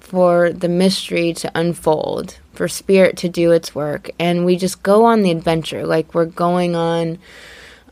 for 0.00 0.52
the 0.52 0.68
mystery 0.68 1.32
to 1.34 1.52
unfold, 1.54 2.38
for 2.58 2.66
spirit 2.66 3.16
to 3.18 3.28
do 3.28 3.52
its 3.52 3.76
work 3.76 4.10
and 4.18 4.44
we 4.44 4.56
just 4.56 4.82
go 4.82 5.04
on 5.04 5.22
the 5.22 5.30
adventure 5.30 5.86
like 5.86 6.12
we're 6.12 6.24
going 6.24 6.74
on 6.74 7.18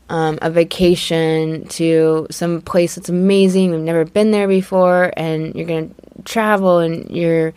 um, 0.08 0.38
a 0.42 0.50
vacation 0.50 1.66
to 1.68 2.26
some 2.30 2.60
place 2.62 2.94
that's 2.94 3.08
amazing. 3.08 3.70
We've 3.70 3.80
never 3.80 4.04
been 4.04 4.30
there 4.30 4.48
before, 4.48 5.12
and 5.16 5.54
you're 5.54 5.66
going 5.66 5.94
to 5.94 6.22
travel, 6.22 6.78
and 6.78 7.10
you're, 7.10 7.54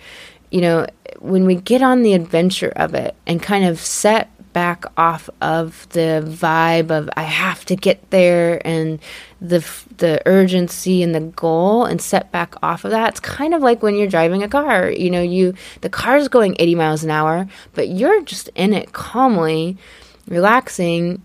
you 0.51 0.61
know, 0.61 0.87
when 1.19 1.45
we 1.45 1.55
get 1.55 1.81
on 1.81 2.01
the 2.01 2.13
adventure 2.13 2.73
of 2.75 2.93
it 2.93 3.15
and 3.27 3.41
kind 3.41 3.65
of 3.65 3.79
set 3.79 4.29
back 4.53 4.85
off 4.97 5.29
of 5.41 5.87
the 5.89 6.23
vibe 6.25 6.89
of 6.91 7.09
I 7.15 7.21
have 7.21 7.65
to 7.65 7.75
get 7.75 8.09
there 8.09 8.65
and 8.65 8.99
the 9.39 9.65
the 9.97 10.21
urgency 10.25 11.03
and 11.03 11.13
the 11.13 11.21
goal 11.21 11.85
and 11.85 12.01
set 12.01 12.31
back 12.31 12.55
off 12.63 12.83
of 12.83 12.91
that. 12.91 13.09
It's 13.09 13.19
kind 13.19 13.53
of 13.53 13.61
like 13.61 13.83
when 13.83 13.95
you're 13.95 14.07
driving 14.07 14.43
a 14.43 14.49
car. 14.49 14.89
You 14.89 15.11
know, 15.11 15.21
you 15.21 15.53
the 15.81 15.89
car's 15.89 16.27
going 16.27 16.55
80 16.59 16.75
miles 16.75 17.03
an 17.03 17.11
hour, 17.11 17.47
but 17.73 17.89
you're 17.89 18.21
just 18.23 18.49
in 18.55 18.73
it 18.73 18.91
calmly, 18.91 19.77
relaxing 20.27 21.21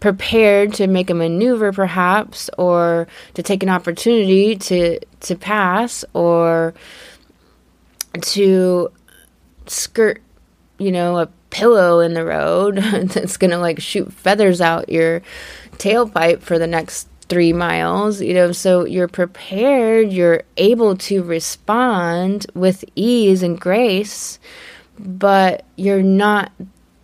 prepared 0.00 0.72
to 0.74 0.86
make 0.86 1.10
a 1.10 1.14
maneuver 1.14 1.72
perhaps 1.72 2.48
or 2.56 3.08
to 3.34 3.42
take 3.42 3.62
an 3.62 3.68
opportunity 3.68 4.56
to 4.56 4.98
to 5.20 5.34
pass 5.34 6.04
or 6.14 6.72
to 8.20 8.90
skirt 9.66 10.22
you 10.78 10.92
know 10.92 11.18
a 11.18 11.26
pillow 11.50 12.00
in 12.00 12.14
the 12.14 12.24
road 12.24 12.76
that's 13.08 13.36
going 13.36 13.50
to 13.50 13.58
like 13.58 13.80
shoot 13.80 14.12
feathers 14.12 14.60
out 14.60 14.88
your 14.88 15.22
tailpipe 15.78 16.40
for 16.40 16.58
the 16.58 16.66
next 16.66 17.08
three 17.28 17.52
miles, 17.52 18.20
you 18.20 18.34
know, 18.34 18.52
so 18.52 18.86
you're 18.86 19.08
prepared, 19.08 20.10
you're 20.10 20.42
able 20.56 20.96
to 20.96 21.22
respond 21.22 22.46
with 22.54 22.84
ease 22.94 23.42
and 23.42 23.60
grace, 23.60 24.38
but 24.98 25.64
you're 25.76 26.02
not 26.02 26.50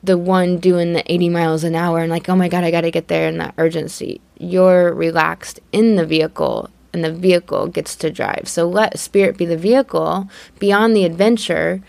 the 0.04 0.18
one 0.18 0.58
doing 0.58 0.92
the 0.92 1.12
80 1.12 1.28
miles 1.30 1.64
an 1.64 1.74
hour 1.74 2.00
and 2.00 2.10
like, 2.10 2.28
oh 2.28 2.36
my 2.36 2.48
God, 2.48 2.64
I 2.64 2.70
got 2.70 2.82
to 2.82 2.90
get 2.90 3.08
there 3.08 3.28
in 3.28 3.38
that 3.38 3.54
urgency. 3.58 4.20
You're 4.38 4.92
relaxed 4.92 5.60
in 5.72 5.96
the 5.96 6.06
vehicle 6.06 6.70
and 6.92 7.02
the 7.02 7.12
vehicle 7.12 7.66
gets 7.66 7.96
to 7.96 8.10
drive. 8.10 8.44
So 8.46 8.68
let 8.68 8.98
spirit 8.98 9.36
be 9.36 9.46
the 9.46 9.56
vehicle 9.56 10.28
beyond 10.58 10.94
the 10.94 11.04
adventure, 11.04 11.82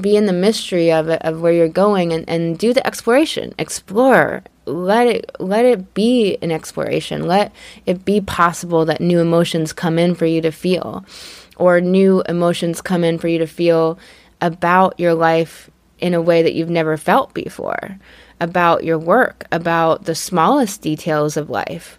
be 0.00 0.16
in 0.16 0.26
the 0.26 0.32
mystery 0.32 0.90
of 0.90 1.08
it, 1.08 1.20
of 1.22 1.40
where 1.40 1.52
you're 1.52 1.68
going 1.68 2.12
and, 2.12 2.28
and 2.28 2.58
do 2.58 2.72
the 2.72 2.86
exploration, 2.86 3.54
explore. 3.58 4.42
Let 4.64 5.06
it 5.06 5.30
let 5.38 5.64
it 5.64 5.94
be 5.94 6.38
an 6.42 6.50
exploration. 6.50 7.26
Let 7.26 7.52
it 7.84 8.04
be 8.04 8.20
possible 8.20 8.84
that 8.86 9.00
new 9.00 9.20
emotions 9.20 9.72
come 9.72 9.98
in 9.98 10.14
for 10.14 10.26
you 10.26 10.40
to 10.40 10.50
feel 10.50 11.04
or 11.56 11.80
new 11.80 12.22
emotions 12.28 12.80
come 12.80 13.04
in 13.04 13.18
for 13.18 13.28
you 13.28 13.38
to 13.38 13.46
feel 13.46 13.98
about 14.40 14.98
your 14.98 15.14
life 15.14 15.70
in 15.98 16.14
a 16.14 16.20
way 16.20 16.42
that 16.42 16.54
you've 16.54 16.70
never 16.70 16.96
felt 16.96 17.32
before, 17.34 17.98
about 18.40 18.84
your 18.84 18.98
work, 18.98 19.46
about 19.50 20.04
the 20.04 20.14
smallest 20.14 20.82
details 20.82 21.36
of 21.36 21.50
life, 21.50 21.98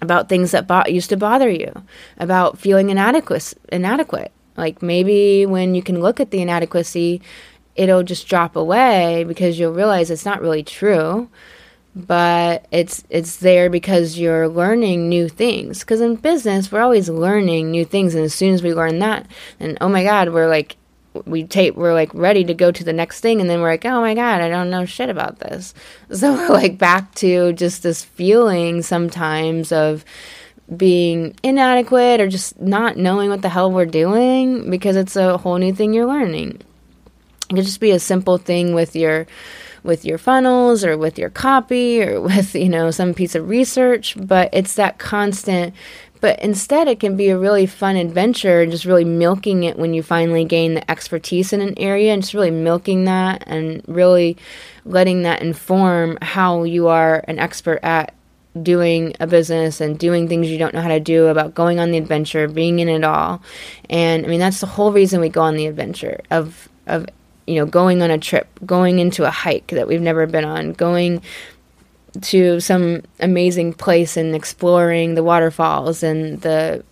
about 0.00 0.28
things 0.28 0.50
that 0.50 0.66
bo- 0.66 0.86
used 0.86 1.10
to 1.10 1.16
bother 1.16 1.48
you, 1.48 1.72
about 2.18 2.58
feeling 2.58 2.90
inadequate, 2.90 3.54
inadequate. 3.70 4.32
Like 4.56 4.82
maybe 4.82 5.46
when 5.46 5.74
you 5.74 5.82
can 5.82 6.00
look 6.00 6.20
at 6.20 6.30
the 6.30 6.42
inadequacy, 6.42 7.22
it'll 7.76 8.02
just 8.02 8.28
drop 8.28 8.56
away 8.56 9.24
because 9.24 9.58
you'll 9.58 9.72
realize 9.72 10.10
it's 10.10 10.26
not 10.26 10.42
really 10.42 10.62
true 10.62 11.28
but 11.94 12.66
it's 12.70 13.04
it's 13.10 13.36
there 13.36 13.68
because 13.68 14.18
you're 14.18 14.48
learning 14.48 15.08
new 15.08 15.28
things 15.28 15.80
because 15.80 16.00
in 16.00 16.16
business 16.16 16.72
we're 16.72 16.80
always 16.80 17.08
learning 17.08 17.70
new 17.70 17.84
things 17.84 18.14
and 18.14 18.24
as 18.24 18.32
soon 18.32 18.54
as 18.54 18.62
we 18.62 18.72
learn 18.72 18.98
that 18.98 19.26
and 19.60 19.76
oh 19.80 19.88
my 19.88 20.02
god 20.02 20.30
we're 20.30 20.48
like 20.48 20.76
we 21.26 21.44
take 21.44 21.76
we're 21.76 21.92
like 21.92 22.12
ready 22.14 22.44
to 22.44 22.54
go 22.54 22.72
to 22.72 22.84
the 22.84 22.92
next 22.92 23.20
thing 23.20 23.40
and 23.40 23.50
then 23.50 23.60
we're 23.60 23.70
like 23.70 23.84
oh 23.84 24.00
my 24.00 24.14
god 24.14 24.40
i 24.40 24.48
don't 24.48 24.70
know 24.70 24.84
shit 24.84 25.08
about 25.08 25.38
this. 25.38 25.74
So 26.12 26.34
we're 26.34 26.48
like 26.48 26.76
back 26.76 27.14
to 27.16 27.54
just 27.54 27.82
this 27.82 28.04
feeling 28.04 28.82
sometimes 28.82 29.72
of 29.72 30.04
being 30.76 31.34
inadequate 31.42 32.20
or 32.20 32.28
just 32.28 32.60
not 32.60 32.96
knowing 32.96 33.30
what 33.30 33.42
the 33.42 33.48
hell 33.48 33.70
we're 33.70 33.86
doing 33.86 34.70
because 34.70 34.96
it's 34.96 35.16
a 35.16 35.38
whole 35.38 35.56
new 35.56 35.72
thing 35.72 35.92
you're 35.92 36.06
learning. 36.06 36.60
It 37.50 37.54
could 37.54 37.64
just 37.64 37.80
be 37.80 37.90
a 37.90 37.98
simple 37.98 38.38
thing 38.38 38.74
with 38.74 38.94
your 38.94 39.26
with 39.84 40.04
your 40.04 40.18
funnels 40.18 40.84
or 40.84 40.96
with 40.96 41.18
your 41.18 41.30
copy 41.30 42.02
or 42.02 42.20
with 42.28 42.54
you 42.54 42.68
know 42.68 42.90
some 42.90 43.14
piece 43.14 43.34
of 43.34 43.48
research 43.48 44.16
but 44.20 44.48
it's 44.52 44.74
that 44.74 44.98
constant 44.98 45.74
but 46.22 46.38
instead, 46.40 46.86
it 46.86 47.00
can 47.00 47.16
be 47.16 47.28
a 47.30 47.36
really 47.36 47.66
fun 47.66 47.96
adventure, 47.96 48.62
and 48.62 48.70
just 48.70 48.84
really 48.84 49.04
milking 49.04 49.64
it 49.64 49.76
when 49.76 49.92
you 49.92 50.04
finally 50.04 50.44
gain 50.44 50.74
the 50.74 50.90
expertise 50.90 51.52
in 51.52 51.60
an 51.60 51.74
area 51.76 52.12
and 52.14 52.22
just 52.22 52.32
really 52.32 52.52
milking 52.52 53.04
that 53.04 53.42
and 53.46 53.82
really 53.88 54.36
letting 54.84 55.22
that 55.22 55.42
inform 55.42 56.16
how 56.22 56.62
you 56.62 56.86
are 56.86 57.24
an 57.26 57.40
expert 57.40 57.80
at 57.82 58.14
doing 58.62 59.14
a 59.18 59.26
business 59.26 59.80
and 59.80 59.98
doing 59.98 60.28
things 60.28 60.48
you 60.48 60.58
don't 60.58 60.74
know 60.74 60.80
how 60.80 60.88
to 60.88 61.00
do, 61.00 61.26
about 61.26 61.54
going 61.54 61.80
on 61.80 61.90
the 61.90 61.98
adventure, 61.98 62.46
being 62.46 62.78
in 62.78 62.88
it 62.88 63.02
all. 63.02 63.42
And 63.90 64.24
I 64.24 64.28
mean, 64.28 64.38
that's 64.38 64.60
the 64.60 64.66
whole 64.66 64.92
reason 64.92 65.20
we 65.20 65.28
go 65.28 65.40
on 65.40 65.56
the 65.56 65.66
adventure 65.66 66.20
of, 66.30 66.68
of, 66.86 67.04
you 67.48 67.56
know, 67.56 67.66
going 67.66 68.00
on 68.00 68.12
a 68.12 68.18
trip, 68.18 68.46
going 68.64 69.00
into 69.00 69.24
a 69.24 69.30
hike 69.30 69.68
that 69.68 69.88
we've 69.88 70.00
never 70.00 70.26
been 70.28 70.44
on, 70.44 70.72
going 70.74 71.20
to 72.20 72.60
some 72.60 73.02
amazing 73.20 73.72
place 73.72 74.16
and 74.16 74.34
exploring 74.34 75.14
the 75.14 75.22
waterfalls 75.22 76.02
and 76.02 76.40
the 76.42 76.84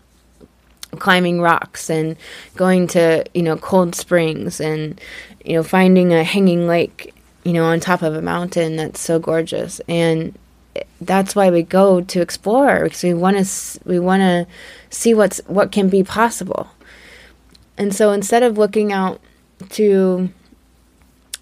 climbing 0.98 1.40
rocks 1.40 1.88
and 1.88 2.16
going 2.56 2.86
to 2.86 3.24
you 3.32 3.42
know 3.42 3.56
cold 3.56 3.94
springs 3.94 4.60
and 4.60 5.00
you 5.44 5.54
know 5.54 5.62
finding 5.62 6.12
a 6.12 6.24
hanging 6.24 6.66
lake 6.66 7.14
you 7.44 7.52
know 7.52 7.64
on 7.64 7.80
top 7.80 8.02
of 8.02 8.14
a 8.14 8.22
mountain 8.22 8.76
that's 8.76 9.00
so 9.00 9.18
gorgeous. 9.18 9.80
And 9.88 10.36
that's 11.00 11.34
why 11.34 11.50
we 11.50 11.62
go 11.62 12.00
to 12.00 12.20
explore 12.20 12.84
because 12.84 13.02
we 13.02 13.14
want 13.14 13.44
to 13.44 13.80
we 13.84 13.98
want 13.98 14.20
to 14.20 14.46
see 14.90 15.14
what's 15.14 15.38
what 15.46 15.72
can 15.72 15.88
be 15.88 16.02
possible. 16.02 16.68
And 17.76 17.94
so 17.94 18.12
instead 18.12 18.42
of 18.42 18.58
looking 18.58 18.92
out 18.92 19.20
to 19.70 20.30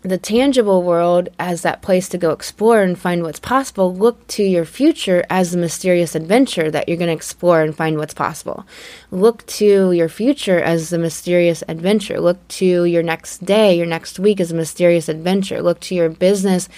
the 0.02 0.18
tangible 0.18 0.82
world 0.82 1.28
as 1.38 1.62
that 1.62 1.82
place 1.82 2.08
to 2.08 2.18
go 2.18 2.30
explore 2.30 2.82
and 2.82 2.98
find 2.98 3.22
what's 3.22 3.40
possible, 3.40 3.94
look 3.94 4.24
to 4.28 4.44
your 4.44 4.64
future 4.64 5.24
as 5.28 5.50
the 5.50 5.58
mysterious 5.58 6.14
adventure 6.14 6.70
that 6.70 6.88
you're 6.88 6.96
going 6.96 7.08
to 7.08 7.14
explore 7.14 7.62
and 7.62 7.76
find 7.76 7.98
what's 7.98 8.14
possible. 8.14 8.64
Look 9.10 9.44
to 9.46 9.90
your 9.92 10.08
future 10.08 10.60
as 10.60 10.90
the 10.90 10.98
mysterious 10.98 11.64
adventure. 11.68 12.20
Look 12.20 12.46
to 12.48 12.84
your 12.84 13.02
next 13.02 13.44
day, 13.44 13.76
your 13.76 13.86
next 13.86 14.18
week 14.18 14.40
as 14.40 14.52
a 14.52 14.54
mysterious 14.54 15.08
adventure. 15.08 15.60
Look 15.62 15.80
to 15.80 15.94
your 15.94 16.08
business 16.08 16.68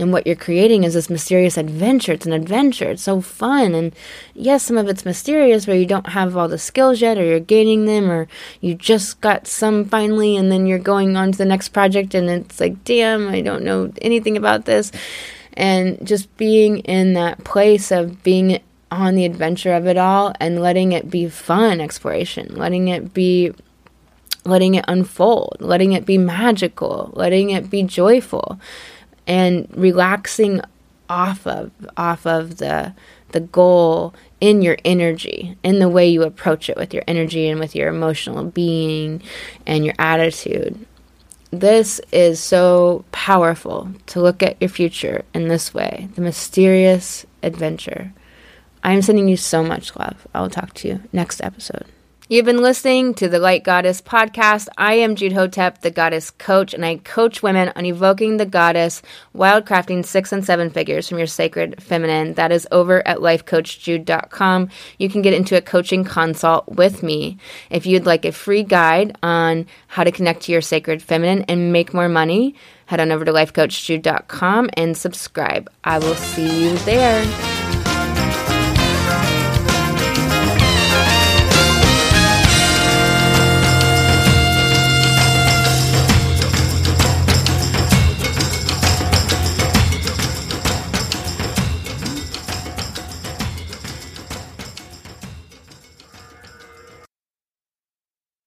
and 0.00 0.12
what 0.12 0.26
you're 0.26 0.36
creating 0.36 0.84
is 0.84 0.94
this 0.94 1.10
mysterious 1.10 1.56
adventure. 1.56 2.12
It's 2.12 2.26
an 2.26 2.32
adventure. 2.32 2.90
It's 2.90 3.02
so 3.02 3.20
fun. 3.20 3.74
And 3.74 3.94
yes, 4.34 4.64
some 4.64 4.78
of 4.78 4.88
it's 4.88 5.04
mysterious 5.04 5.66
where 5.66 5.76
you 5.76 5.86
don't 5.86 6.08
have 6.08 6.36
all 6.36 6.48
the 6.48 6.58
skills 6.58 7.00
yet, 7.00 7.18
or 7.18 7.24
you're 7.24 7.40
gaining 7.40 7.84
them, 7.84 8.10
or 8.10 8.26
you 8.60 8.74
just 8.74 9.20
got 9.20 9.46
some 9.46 9.84
finally, 9.84 10.36
and 10.36 10.50
then 10.50 10.66
you're 10.66 10.78
going 10.78 11.16
on 11.16 11.32
to 11.32 11.38
the 11.38 11.44
next 11.44 11.68
project, 11.68 12.14
and 12.14 12.30
it's 12.30 12.60
like, 12.60 12.82
damn, 12.84 13.28
I 13.28 13.40
don't 13.40 13.64
know 13.64 13.92
anything 14.00 14.36
about 14.36 14.64
this. 14.64 14.90
And 15.54 16.04
just 16.06 16.34
being 16.36 16.78
in 16.78 17.12
that 17.14 17.44
place 17.44 17.90
of 17.90 18.22
being 18.22 18.60
on 18.90 19.14
the 19.14 19.24
adventure 19.24 19.72
of 19.74 19.86
it 19.86 19.96
all 19.96 20.32
and 20.40 20.60
letting 20.60 20.92
it 20.92 21.10
be 21.10 21.28
fun 21.28 21.80
exploration, 21.80 22.54
letting 22.56 22.88
it 22.88 23.14
be 23.14 23.52
letting 24.44 24.74
it 24.74 24.84
unfold, 24.88 25.58
letting 25.60 25.92
it 25.92 26.06
be 26.06 26.16
magical, 26.16 27.12
letting 27.14 27.50
it 27.50 27.68
be 27.68 27.82
joyful 27.82 28.58
and 29.30 29.68
relaxing 29.76 30.60
off 31.08 31.46
of 31.46 31.70
off 31.96 32.26
of 32.26 32.58
the 32.58 32.92
the 33.30 33.40
goal 33.40 34.12
in 34.40 34.60
your 34.60 34.76
energy 34.84 35.56
in 35.62 35.78
the 35.78 35.88
way 35.88 36.08
you 36.08 36.24
approach 36.24 36.68
it 36.68 36.76
with 36.76 36.92
your 36.92 37.04
energy 37.06 37.48
and 37.48 37.60
with 37.60 37.76
your 37.76 37.88
emotional 37.88 38.44
being 38.44 39.22
and 39.66 39.84
your 39.84 39.94
attitude. 40.00 40.84
This 41.52 42.00
is 42.10 42.40
so 42.40 43.04
powerful 43.12 43.88
to 44.06 44.20
look 44.20 44.42
at 44.42 44.56
your 44.60 44.68
future 44.68 45.24
in 45.32 45.46
this 45.46 45.72
way 45.72 46.08
the 46.16 46.20
mysterious 46.20 47.24
adventure. 47.42 48.12
I 48.82 48.92
am 48.92 49.02
sending 49.02 49.28
you 49.28 49.36
so 49.36 49.62
much 49.62 49.94
love. 49.94 50.26
I 50.34 50.40
will 50.40 50.50
talk 50.50 50.74
to 50.74 50.88
you 50.88 51.02
next 51.12 51.40
episode 51.40 51.86
You've 52.30 52.46
been 52.46 52.62
listening 52.62 53.14
to 53.14 53.28
the 53.28 53.40
Light 53.40 53.64
Goddess 53.64 54.00
podcast. 54.00 54.68
I 54.78 54.94
am 54.94 55.16
Jude 55.16 55.32
Hotep, 55.32 55.80
the 55.80 55.90
goddess 55.90 56.30
coach, 56.30 56.72
and 56.72 56.86
I 56.86 56.98
coach 56.98 57.42
women 57.42 57.72
on 57.74 57.84
evoking 57.84 58.36
the 58.36 58.46
goddess, 58.46 59.02
wildcrafting 59.34 60.04
six 60.04 60.30
and 60.30 60.44
seven 60.44 60.70
figures 60.70 61.08
from 61.08 61.18
your 61.18 61.26
sacred 61.26 61.82
feminine. 61.82 62.34
That 62.34 62.52
is 62.52 62.68
over 62.70 63.04
at 63.04 63.16
lifecoachjude.com. 63.18 64.68
You 64.98 65.08
can 65.08 65.22
get 65.22 65.34
into 65.34 65.56
a 65.56 65.60
coaching 65.60 66.04
consult 66.04 66.68
with 66.68 67.02
me. 67.02 67.36
If 67.68 67.84
you'd 67.84 68.06
like 68.06 68.24
a 68.24 68.30
free 68.30 68.62
guide 68.62 69.18
on 69.24 69.66
how 69.88 70.04
to 70.04 70.12
connect 70.12 70.42
to 70.42 70.52
your 70.52 70.62
sacred 70.62 71.02
feminine 71.02 71.42
and 71.48 71.72
make 71.72 71.92
more 71.92 72.08
money, 72.08 72.54
head 72.86 73.00
on 73.00 73.10
over 73.10 73.24
to 73.24 73.32
lifecoachjude.com 73.32 74.70
and 74.74 74.96
subscribe. 74.96 75.68
I 75.82 75.98
will 75.98 76.14
see 76.14 76.62
you 76.62 76.78
there. 76.78 77.59